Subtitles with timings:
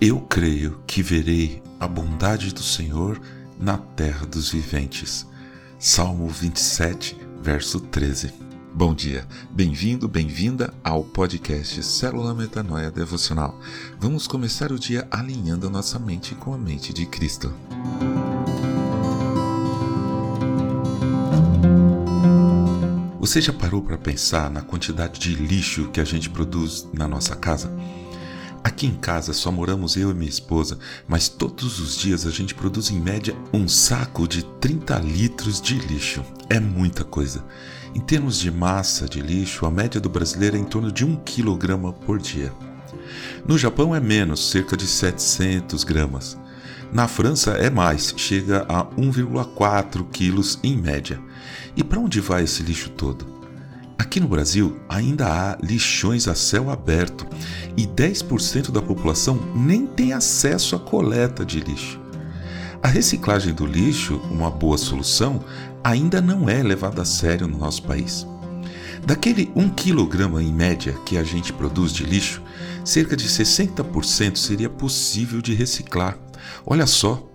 [0.00, 3.20] Eu creio que verei a bondade do Senhor
[3.58, 5.26] na terra dos viventes.
[5.78, 8.32] Salmo 27, verso 13.
[8.72, 13.60] Bom dia, bem-vindo, bem-vinda ao podcast Célula Metanoia Devocional.
[13.98, 17.52] Vamos começar o dia alinhando a nossa mente com a mente de Cristo.
[23.18, 27.36] Você já parou para pensar na quantidade de lixo que a gente produz na nossa
[27.36, 27.70] casa?
[28.62, 30.78] Aqui em casa só moramos eu e minha esposa,
[31.08, 35.78] mas todos os dias a gente produz em média um saco de 30 litros de
[35.78, 36.22] lixo.
[36.48, 37.42] É muita coisa.
[37.94, 41.16] Em termos de massa de lixo, a média do brasileiro é em torno de 1
[41.16, 42.52] kg por dia.
[43.46, 46.38] No Japão é menos, cerca de 700 gramas.
[46.92, 51.18] Na França é mais, chega a 1,4 quilos em média.
[51.74, 53.39] E para onde vai esse lixo todo?
[54.00, 57.26] Aqui no Brasil ainda há lixões a céu aberto
[57.76, 62.00] e 10% da população nem tem acesso à coleta de lixo.
[62.82, 65.44] A reciclagem do lixo, uma boa solução,
[65.84, 68.26] ainda não é levada a sério no nosso país.
[69.04, 72.42] Daquele 1 kg em média que a gente produz de lixo,
[72.82, 76.16] cerca de 60% seria possível de reciclar.
[76.64, 77.29] Olha só,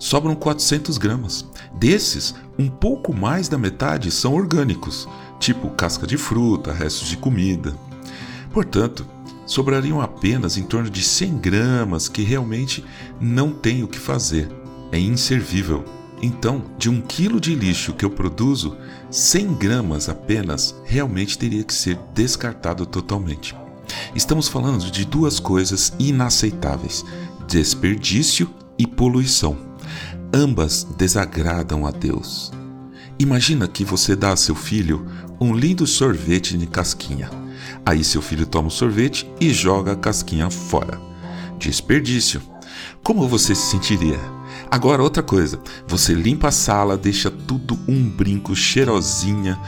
[0.00, 1.46] sobram 400 gramas.
[1.74, 5.06] Desses, um pouco mais da metade são orgânicos,
[5.38, 7.72] tipo casca de fruta, restos de comida.
[8.52, 9.06] Portanto,
[9.46, 12.84] sobrariam apenas em torno de 100 gramas que realmente
[13.20, 14.50] não tem o que fazer,
[14.90, 15.84] é inservível.
[16.22, 18.76] Então, de um quilo de lixo que eu produzo,
[19.10, 23.56] 100 gramas apenas realmente teria que ser descartado totalmente.
[24.14, 27.04] Estamos falando de duas coisas inaceitáveis:
[27.48, 29.69] desperdício e poluição.
[30.32, 32.52] Ambas desagradam a Deus.
[33.18, 35.04] Imagina que você dá a seu filho
[35.40, 37.28] um lindo sorvete de casquinha.
[37.84, 41.00] Aí seu filho toma o sorvete e joga a casquinha fora.
[41.58, 42.40] Desperdício.
[43.02, 44.20] Como você se sentiria?
[44.70, 49.58] Agora outra coisa, você limpa a sala, deixa tudo um brinco, cheirosinha,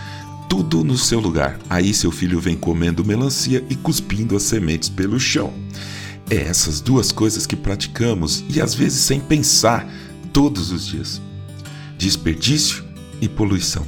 [0.49, 1.59] tudo no seu lugar.
[1.69, 5.53] Aí seu filho vem comendo melancia e cuspindo as sementes pelo chão.
[6.31, 9.87] É essas duas coisas que praticamos e às vezes sem pensar
[10.33, 11.21] todos os dias:
[11.99, 12.85] desperdício
[13.21, 13.87] e poluição.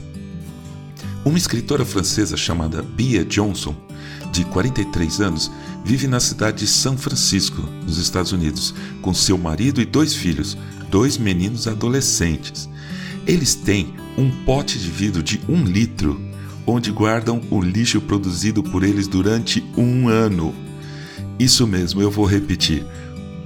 [1.25, 3.75] Uma escritora francesa chamada Bia Johnson,
[4.31, 5.51] de 43 anos,
[5.85, 10.57] vive na cidade de São Francisco, nos Estados Unidos, com seu marido e dois filhos,
[10.91, 12.69] dois meninos adolescentes.
[13.27, 16.21] Eles têm um pote de vidro de um litro,
[16.67, 20.55] onde guardam o lixo produzido por eles durante um ano.
[21.39, 22.85] Isso mesmo, eu vou repetir: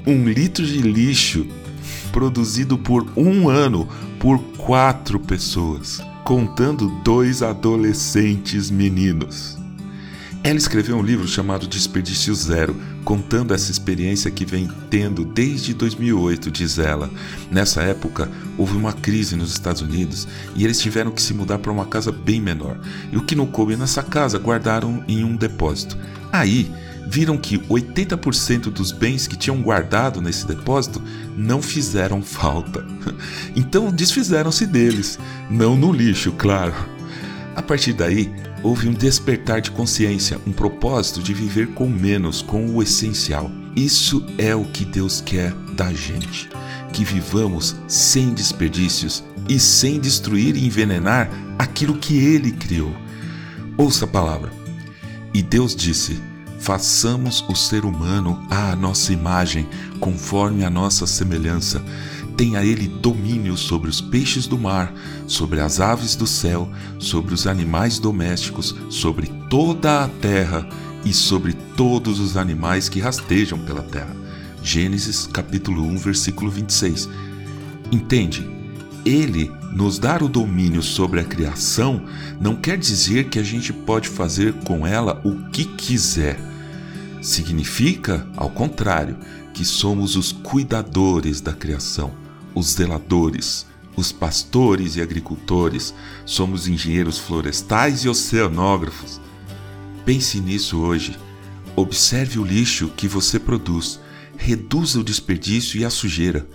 [0.04, 1.46] um litro de lixo
[2.12, 3.88] produzido por um ano
[4.18, 9.58] por quatro pessoas, contando dois adolescentes meninos.
[10.42, 12.74] Ela escreveu um livro chamado Desperdício Zero,
[13.04, 17.10] contando essa experiência que vem tendo desde 2008, diz ela.
[17.50, 21.72] Nessa época, houve uma crise nos Estados Unidos e eles tiveram que se mudar para
[21.72, 22.78] uma casa bem menor.
[23.12, 25.98] E o que não coube nessa casa guardaram em um depósito.
[26.32, 26.70] Aí,
[27.08, 31.02] viram que 80% dos bens que tinham guardado nesse depósito
[31.34, 32.84] não fizeram falta.
[33.56, 35.18] Então desfizeram-se deles,
[35.50, 36.74] não no lixo, claro.
[37.56, 38.32] A partir daí,
[38.62, 43.50] houve um despertar de consciência, um propósito de viver com menos, com o essencial.
[43.74, 46.48] Isso é o que Deus quer da gente.
[46.92, 52.94] Que vivamos sem desperdícios e sem destruir e envenenar aquilo que Ele criou.
[53.76, 54.52] Ouça a palavra.
[55.34, 56.20] E Deus disse:
[56.58, 59.68] Façamos o ser humano à nossa imagem,
[60.00, 61.82] conforme a nossa semelhança
[62.38, 64.94] tenha ele domínio sobre os peixes do mar,
[65.26, 66.70] sobre as aves do céu,
[67.00, 70.64] sobre os animais domésticos, sobre toda a terra
[71.04, 74.14] e sobre todos os animais que rastejam pela terra.
[74.62, 77.08] Gênesis capítulo 1, versículo 26.
[77.90, 78.48] Entende?
[79.04, 82.04] Ele nos dar o domínio sobre a criação
[82.40, 86.38] não quer dizer que a gente pode fazer com ela o que quiser.
[87.22, 89.16] Significa, ao contrário,
[89.52, 92.12] que somos os cuidadores da criação
[92.58, 93.66] os zeladores,
[93.96, 95.94] os pastores e agricultores,
[96.24, 99.20] somos engenheiros florestais e oceanógrafos.
[100.04, 101.16] Pense nisso hoje.
[101.76, 104.00] Observe o lixo que você produz,
[104.36, 106.48] reduza o desperdício e a sujeira.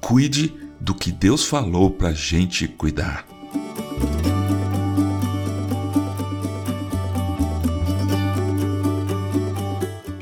[0.00, 3.26] Cuide do que Deus falou para a gente cuidar.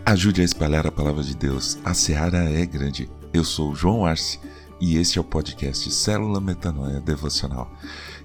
[0.04, 1.78] Ajude a espalhar a palavra de Deus.
[1.84, 3.10] A seara é grande.
[3.32, 4.38] Eu sou João Arce
[4.80, 7.70] e este é o podcast Célula Metanoia Devocional.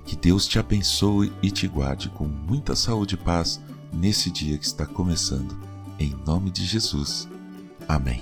[0.05, 3.59] Que Deus te abençoe e te guarde com muita saúde e paz
[3.91, 5.57] nesse dia que está começando.
[5.99, 7.27] Em nome de Jesus.
[7.87, 8.21] Amém.